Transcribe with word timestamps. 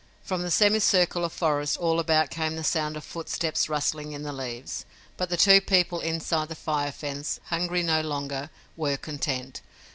From 0.23 0.41
the 0.41 0.49
semicircle 0.49 1.23
of 1.23 1.31
forest 1.31 1.77
all 1.77 1.99
about 1.99 2.31
came 2.31 2.55
the 2.55 2.63
sound 2.63 2.97
of 2.97 3.03
footsteps 3.03 3.69
rustling 3.69 4.13
in 4.13 4.23
the 4.23 4.33
leaves. 4.33 4.83
But 5.15 5.29
the 5.29 5.37
two 5.37 5.61
people 5.61 5.99
inside 5.99 6.47
the 6.49 6.55
fire 6.55 6.91
fence, 6.91 7.39
hungry 7.51 7.83
no 7.83 8.01
longer, 8.01 8.49
were 8.75 8.97
content. 8.97 9.61